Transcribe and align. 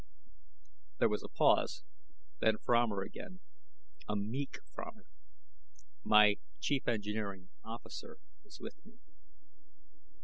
There 0.97 1.09
was 1.09 1.21
a 1.21 1.27
pause, 1.27 1.83
then 2.39 2.57
Fromer 2.57 3.03
again, 3.03 3.39
a 4.09 4.15
meek 4.15 4.57
Fromer. 4.73 5.05
"My 6.03 6.37
chief 6.59 6.87
engineering 6.87 7.49
officer 7.63 8.17
is 8.43 8.59
with 8.59 8.83
me." 8.83 8.97